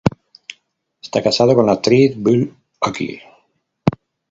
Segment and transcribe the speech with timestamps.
[0.99, 3.21] Está casado con la actriz Bulle Ogier.